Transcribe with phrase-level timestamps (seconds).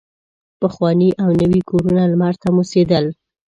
[0.59, 3.05] پخواني او نوي کورونه لمر ته موسېدل.